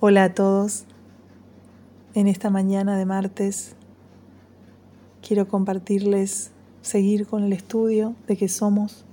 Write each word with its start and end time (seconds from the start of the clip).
Hola 0.00 0.24
a 0.24 0.34
todos. 0.34 0.84
En 2.14 2.26
esta 2.26 2.50
mañana 2.50 2.98
de 2.98 3.06
martes 3.06 3.74
quiero 5.26 5.48
compartirles, 5.48 6.50
seguir 6.82 7.26
con 7.26 7.44
el 7.44 7.52
estudio 7.52 8.14
de 8.26 8.36
que 8.36 8.48
somos 8.48 9.04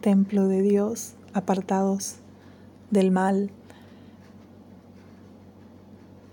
templo 0.00 0.48
de 0.48 0.62
Dios, 0.62 1.14
apartados 1.32 2.16
del 2.90 3.12
mal. 3.12 3.50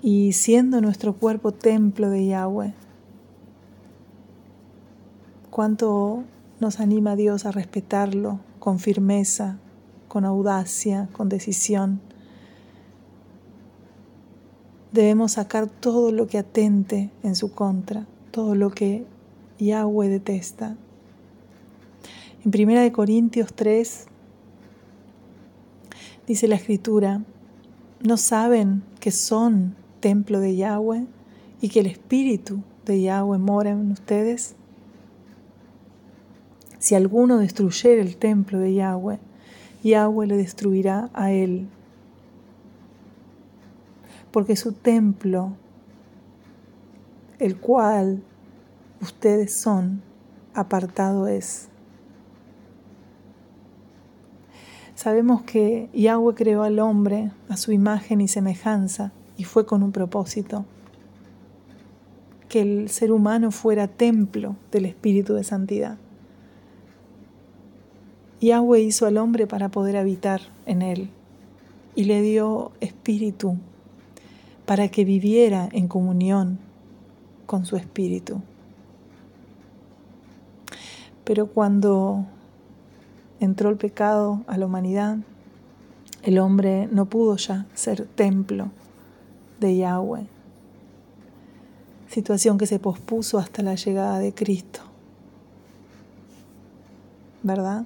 Y 0.02 0.34
siendo 0.34 0.82
nuestro 0.82 1.14
cuerpo 1.14 1.54
templo 1.54 2.10
de 2.10 2.26
Yahweh, 2.26 2.74
cuánto 5.52 6.24
nos 6.60 6.80
anima 6.80 7.16
Dios 7.16 7.46
a 7.46 7.52
respetarlo 7.52 8.40
con 8.60 8.80
firmeza, 8.80 9.60
con 10.08 10.26
audacia, 10.26 11.08
con 11.14 11.30
decisión 11.30 12.02
Debemos 14.98 15.34
sacar 15.34 15.68
todo 15.68 16.12
lo 16.12 16.26
que 16.26 16.40
atente 16.40 17.12
en 17.22 17.36
su 17.36 17.52
contra, 17.52 18.08
todo 18.32 18.56
lo 18.56 18.72
que 18.72 19.06
Yahweh 19.60 20.10
detesta. 20.10 20.76
En 22.44 22.70
1 22.70 22.92
Corintios 22.94 23.54
3 23.54 24.08
dice 26.26 26.48
la 26.48 26.56
escritura, 26.56 27.22
¿no 28.02 28.18
saben 28.18 28.82
que 29.00 29.12
son 29.12 29.76
templo 30.00 30.40
de 30.40 30.56
Yahweh 30.56 31.06
y 31.62 31.70
que 31.70 31.82
el 31.82 31.86
Espíritu 31.86 32.64
de 32.84 33.00
Yahweh 33.00 33.38
mora 33.38 33.70
en 33.70 33.92
ustedes? 33.92 34.56
Si 36.80 36.96
alguno 36.96 37.38
destruyera 37.38 38.02
el 38.02 38.18
templo 38.18 38.58
de 38.58 38.74
Yahweh, 38.74 39.20
Yahweh 39.84 40.26
le 40.26 40.38
destruirá 40.38 41.12
a 41.14 41.32
él 41.32 41.68
porque 44.38 44.56
su 44.56 44.72
templo, 44.72 45.54
el 47.40 47.58
cual 47.58 48.22
ustedes 49.02 49.52
son, 49.56 50.04
apartado 50.54 51.26
es. 51.28 51.70
Sabemos 54.94 55.42
que 55.42 55.90
Yahweh 55.92 56.36
creó 56.36 56.62
al 56.62 56.78
hombre 56.78 57.32
a 57.50 57.58
su 57.58 57.72
imagen 57.72 58.22
y 58.22 58.28
semejanza 58.28 59.12
y 59.38 59.44
fue 59.44 59.66
con 59.66 59.82
un 59.82 59.92
propósito, 59.92 60.66
que 62.48 62.62
el 62.62 62.90
ser 62.90 63.12
humano 63.12 63.50
fuera 63.50 63.88
templo 63.88 64.56
del 64.72 64.86
Espíritu 64.86 65.34
de 65.34 65.44
Santidad. 65.44 65.98
Yahweh 68.40 68.82
hizo 68.82 69.08
al 69.08 69.18
hombre 69.18 69.48
para 69.48 69.70
poder 69.70 69.98
habitar 69.98 70.42
en 70.68 70.84
él 70.84 71.10
y 71.96 72.04
le 72.04 72.22
dio 72.22 72.72
espíritu 72.82 73.58
para 74.68 74.90
que 74.90 75.06
viviera 75.06 75.70
en 75.72 75.88
comunión 75.88 76.60
con 77.46 77.66
su 77.66 77.78
espíritu. 77.78 78.42
Pero 81.24 81.48
cuando 81.48 82.26
entró 83.40 83.70
el 83.70 83.78
pecado 83.78 84.42
a 84.46 84.58
la 84.58 84.66
humanidad, 84.66 85.20
el 86.22 86.38
hombre 86.38 86.90
no 86.92 87.06
pudo 87.06 87.38
ya 87.38 87.66
ser 87.76 88.08
templo 88.08 88.70
de 89.62 89.78
Yahweh, 89.78 90.28
situación 92.10 92.58
que 92.58 92.66
se 92.66 92.78
pospuso 92.78 93.40
hasta 93.40 93.64
la 93.64 93.76
llegada 93.76 94.20
de 94.20 94.34
Cristo. 94.34 94.82
¿Verdad? 97.42 97.86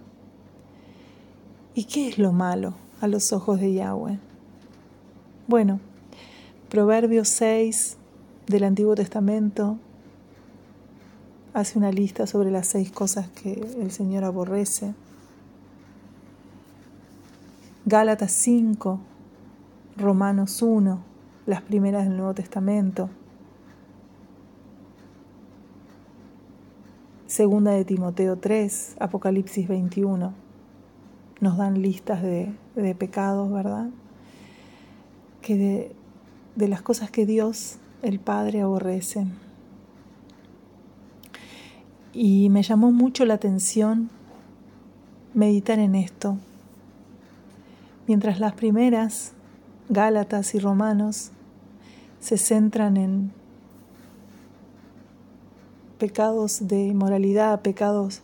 ¿Y 1.76 1.84
qué 1.84 2.08
es 2.08 2.18
lo 2.18 2.32
malo 2.32 2.74
a 3.02 3.08
los 3.08 3.34
ojos 3.34 3.60
de 3.60 3.72
Yahweh? 3.72 4.18
Bueno, 5.48 5.80
Proverbios 6.72 7.28
6 7.28 7.98
del 8.48 8.64
Antiguo 8.64 8.96
Testamento 8.96 9.78
hace 11.54 11.78
una 11.78 11.92
lista 11.92 12.26
sobre 12.28 12.50
las 12.50 12.66
seis 12.66 12.94
cosas 12.94 13.28
que 13.28 13.62
el 13.78 13.92
Señor 13.92 14.24
aborrece. 14.24 14.94
Gálatas 17.84 18.32
5, 18.32 19.02
Romanos 19.98 20.62
1, 20.62 21.04
las 21.46 21.62
primeras 21.62 22.06
del 22.06 22.16
Nuevo 22.16 22.34
Testamento. 22.34 23.10
Segunda 27.28 27.72
de 27.72 27.84
Timoteo 27.84 28.38
3, 28.38 28.96
Apocalipsis 28.98 29.68
21. 29.68 30.34
Nos 31.42 31.58
dan 31.58 31.82
listas 31.82 32.24
de, 32.24 32.54
de 32.78 32.96
pecados, 32.96 33.52
¿verdad? 33.52 33.90
Que 35.42 35.58
de, 35.58 36.01
de 36.56 36.68
las 36.68 36.82
cosas 36.82 37.12
que 37.12 37.26
Dios, 37.26 37.78
el 38.02 38.20
Padre, 38.20 38.62
aborrece. 38.62 39.26
Y 42.14 42.50
me 42.50 42.64
llamó 42.64 42.92
mucho 42.92 43.26
la 43.26 43.36
atención 43.36 44.10
meditar 45.34 45.80
en 45.80 45.96
esto. 45.96 46.38
Mientras 48.08 48.40
las 48.40 48.54
primeras, 48.54 49.34
Gálatas 49.90 50.54
y 50.56 50.60
Romanos, 50.60 51.32
se 52.20 52.38
centran 52.38 52.98
en 52.98 53.32
pecados 55.98 56.68
de 56.68 56.88
inmoralidad, 56.88 57.62
pecados 57.62 58.22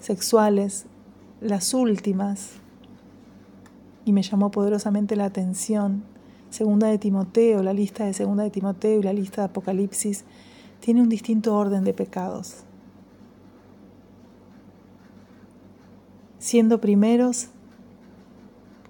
sexuales, 0.00 0.86
las 1.40 1.74
últimas, 1.74 2.52
y 4.04 4.12
me 4.12 4.22
llamó 4.22 4.50
poderosamente 4.50 5.16
la 5.16 5.24
atención 5.24 6.04
Segunda 6.50 6.88
de 6.88 6.98
Timoteo, 6.98 7.62
la 7.62 7.72
lista 7.72 8.04
de 8.04 8.14
Segunda 8.14 8.44
de 8.44 8.50
Timoteo 8.50 9.00
y 9.00 9.02
la 9.02 9.12
lista 9.12 9.42
de 9.42 9.46
Apocalipsis 9.46 10.24
tiene 10.80 11.02
un 11.02 11.08
distinto 11.08 11.56
orden 11.56 11.84
de 11.84 11.92
pecados. 11.92 12.64
Siendo 16.38 16.80
primeros 16.80 17.48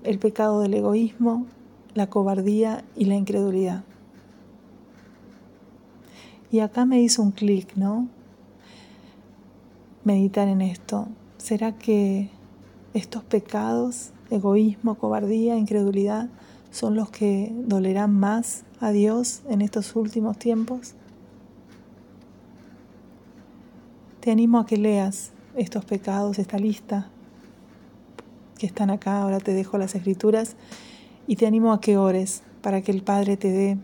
el 0.05 0.19
pecado 0.19 0.61
del 0.61 0.75
egoísmo, 0.75 1.47
la 1.95 2.09
cobardía 2.09 2.85
y 2.95 3.07
la 3.07 3.17
incredulidad. 3.17 3.85
Y 6.51 6.61
acá 6.61 6.85
me 6.85 7.01
hizo 7.01 7.23
un 7.23 7.33
clic, 7.33 7.75
¿no? 7.77 8.09
Meditar 10.05 10.47
en 10.49 10.61
esto. 10.61 11.09
¿Será 11.39 11.77
que 11.77 12.31
estos 12.95 13.25
pecados, 13.25 14.13
egoísmo, 14.31 14.95
cobardía, 14.97 15.57
incredulidad, 15.57 16.29
son 16.77 16.95
los 16.95 17.09
que 17.09 17.51
dolerán 17.55 18.13
más 18.13 18.65
a 18.81 18.91
Dios 18.91 19.41
en 19.49 19.63
estos 19.63 19.97
últimos 19.97 20.39
tiempos? 20.39 20.93
Te 24.21 24.31
animo 24.31 24.59
a 24.59 24.67
que 24.67 24.77
leas 24.77 25.33
estos 25.57 25.87
pecados, 25.87 26.39
esta 26.39 26.59
lista 26.59 27.09
que 28.59 28.67
están 28.67 28.91
acá, 28.91 29.23
ahora 29.23 29.41
te 29.41 29.55
dejo 29.55 29.79
las 29.79 29.95
escrituras, 29.95 30.57
y 31.27 31.37
te 31.37 31.47
animo 31.47 31.73
a 31.73 31.81
que 31.81 31.97
ores 31.97 32.43
para 32.61 32.83
que 32.83 32.93
el 32.93 33.03
Padre 33.03 33.39
te 33.39 33.51
dé 33.51 33.79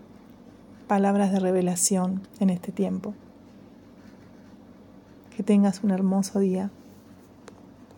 palabras 0.87 1.33
de 1.33 1.41
revelación 1.41 2.21
en 2.41 2.51
este 2.51 2.73
tiempo. 2.73 3.15
Que 5.35 5.43
tengas 5.43 5.83
un 5.83 5.93
hermoso 5.93 6.41
día. 6.41 6.71